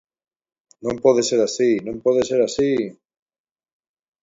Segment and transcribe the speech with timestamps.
[0.85, 2.71] Non pode ser así, non pode ser así.